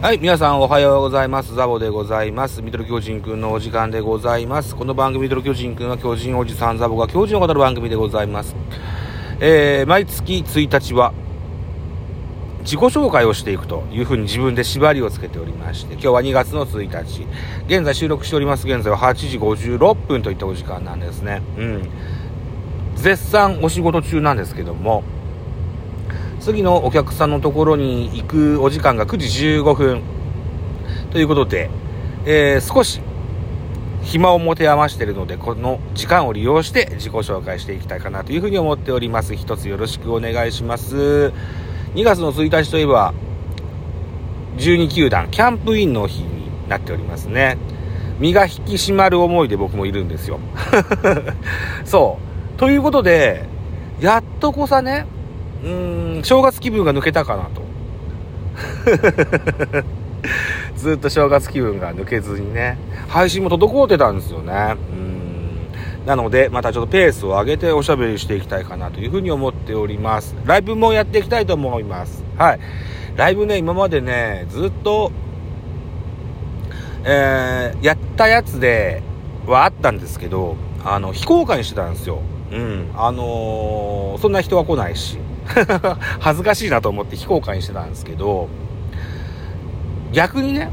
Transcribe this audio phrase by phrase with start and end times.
[0.00, 1.56] はい、皆さんおはようございます。
[1.56, 2.62] ザボでございます。
[2.62, 4.76] ミドル巨人くんのお時間でございます。
[4.76, 8.54] この番組ミドル巨人くんは巨人おじさんザボが巨人を語る番組でございます。
[9.40, 11.12] えー、毎月1日は
[12.60, 17.26] 自己紹介をしていくというふうに自分で縛りをつけておりまして、今日は2月の1日、
[17.66, 18.68] 現在収録しております。
[18.68, 21.42] 現在は8時56分といったお時間なんですね。
[21.56, 21.88] うん。
[22.94, 25.02] 絶賛お仕事中なんですけども、
[26.40, 30.02] 次のお客さんのところに行くお時間が9時15分
[31.10, 31.70] ということで、
[32.24, 33.00] えー、少し
[34.02, 39.36] 暇を持て余しているので、この時間を利用して自己紹介していきたいかなというふうに思っております。
[39.36, 41.32] 一つよろしくお願いします。
[41.94, 43.12] 2月の1日といえば、
[44.56, 47.58] 12球団キャンプインの日になっておりますね。
[48.18, 50.40] 身が引き締まる思いで僕もいるんですよ。
[51.84, 52.18] そ
[52.56, 52.58] う。
[52.58, 53.44] ということで、
[54.00, 55.06] やっとこさね、
[55.64, 57.62] うん正月気分が抜けたかなと。
[60.76, 62.78] ずっと正月気分が抜けずにね。
[63.08, 64.76] 配信も滞ってたんですよね。
[64.92, 66.06] うん。
[66.06, 70.36] なのでまたちょっとペースを上げておしゃべりしていきたいかなというふうに思っております。
[70.44, 72.24] ライブもやっていきたいと思います。
[72.36, 72.60] はい。
[73.16, 75.10] ライブね今までねずっと
[77.04, 79.02] えー、やったやつで
[79.46, 82.20] はあったんですけどあの非公開にしてたんですよ。
[82.52, 82.90] うん。
[82.94, 85.18] あのー、そんな人は来ないし。
[86.20, 88.48] 恥ずかしいなと思って非公開にしてたんですけど、
[90.12, 90.70] 逆にね、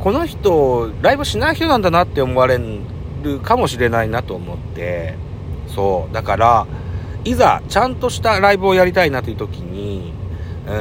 [0.00, 2.60] この人、ライブしない人なんだなって思われ
[3.22, 5.14] るかもしれないなと思って、
[5.68, 6.66] そう、だから、
[7.24, 10.12] いざちゃんとしたライブをやりたいなという時に、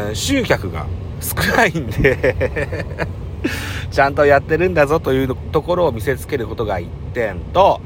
[0.07, 0.87] うん、集客が
[1.19, 3.07] 少ないんで
[3.91, 7.79] ちゃんとやってるんだぞというところを見せつけることが1点と、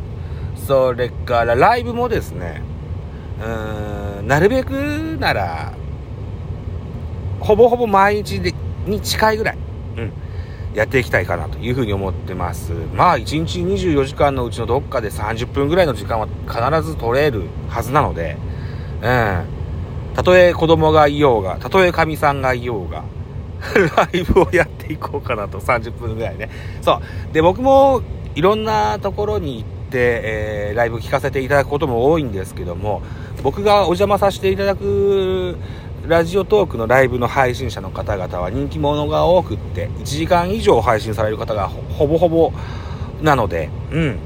[0.67, 2.61] それからライブもですね、
[3.41, 3.94] うーん、
[4.25, 5.73] なるべくなら、
[7.39, 8.53] ほぼほぼ毎日で
[8.87, 9.57] に近いぐらい、
[9.97, 10.11] うん、
[10.73, 12.71] やっていきたいかなというふうに思ってます。
[12.93, 18.37] まあ、1日24時間のうちのどっかで30分ぐらいの時間は必ず取れるはずなので、
[19.01, 19.45] うん。
[20.15, 23.03] たとえ子供がいようが、たとえかみさんがいようが、
[23.97, 26.49] ライブをやっていこうかなと、30分ぐらいね。
[26.81, 27.33] そう。
[27.33, 28.01] で、僕も
[28.33, 33.01] いろんなところに行って、えー、ライブ聞かせていただくことも多いんですけども、
[33.43, 35.57] 僕がお邪魔させていただく
[36.07, 42.53] ラジオトークのライブの配信者の方々は人気者が多くって1時間以上配信される方がほぼほぼ
[43.21, 44.19] なので、うん、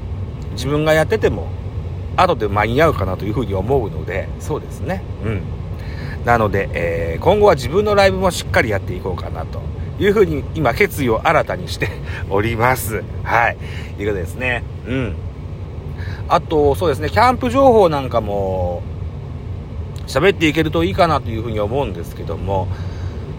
[0.52, 1.48] 自分がやってても
[2.16, 5.02] 後で間に合うかなというふうに思うのでそうですね。
[5.24, 5.42] うん。
[6.24, 9.62] なので、えー、今後は自分のライブもしっかりやっていこうかなと
[9.98, 11.88] いうふうに今決意を新たにして
[12.28, 13.02] おります。
[13.22, 13.56] はい。
[13.98, 14.62] いうことですね。
[14.86, 15.16] うん。
[16.30, 18.82] あとそうですねキャンプ情報なんかも
[20.06, 22.68] 喋っていけるといいかなというふうに思うんですけども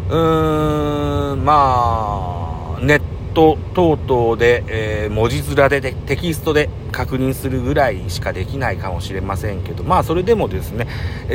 [0.09, 3.01] うーんまあネッ
[3.33, 10.85] ト等々で、えー、文字面でテキストで確認するぐらいしかできないかもしれませんけどまあそれでもですね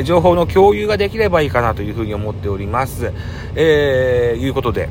[0.03, 3.11] 情報の共有ができればいいかなというふうに思っております。
[3.55, 4.89] えー、いうことで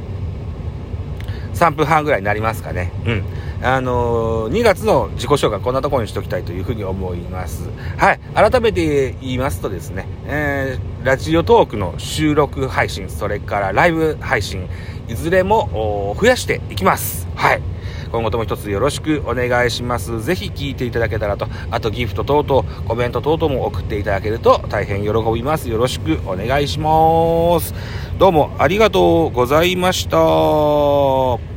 [1.55, 2.91] 3分半ぐらいになりますかね。
[3.07, 3.25] うん。
[3.63, 7.69] あの、2月の自己紹介こんなところにしておきたいというふうに思います。
[7.97, 8.21] はい。
[8.35, 14.69] 改めて言いますとですね、えー、ラジオトークの収録配信、それからライブ配信、
[15.09, 17.27] いずれも増やしていきます。
[17.35, 17.63] はい。
[18.13, 20.23] 今後とも一つよろしくお願いします。
[20.23, 25.69] ぜひ聞いていただけたらと、あとギフト等々、コメント等々も送っていただけると大変喜びます。
[25.69, 27.75] よろしくお願いします。
[28.19, 31.56] どうもありがとうございました。